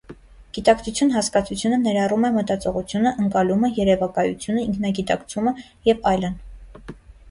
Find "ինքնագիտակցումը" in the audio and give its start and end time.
4.69-5.59